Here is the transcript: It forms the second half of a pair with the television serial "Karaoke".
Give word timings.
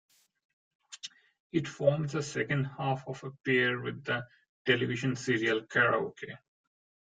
It 1.51 1.67
forms 1.67 2.13
the 2.13 2.23
second 2.23 2.63
half 2.63 3.07
of 3.07 3.23
a 3.23 3.29
pair 3.45 3.79
with 3.81 4.03
the 4.03 4.25
television 4.65 5.15
serial 5.15 5.61
"Karaoke". 5.67 6.35